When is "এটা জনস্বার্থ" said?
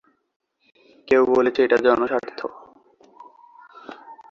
1.63-2.39